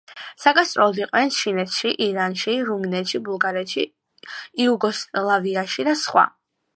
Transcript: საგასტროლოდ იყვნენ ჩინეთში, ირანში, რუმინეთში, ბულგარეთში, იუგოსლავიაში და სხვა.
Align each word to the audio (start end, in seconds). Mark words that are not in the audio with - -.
საგასტროლოდ 0.43 0.95
იყვნენ 1.01 1.33
ჩინეთში, 1.35 1.91
ირანში, 2.05 2.55
რუმინეთში, 2.71 3.21
ბულგარეთში, 3.27 3.85
იუგოსლავიაში 4.67 5.87
და 5.93 5.99
სხვა. 6.05 6.25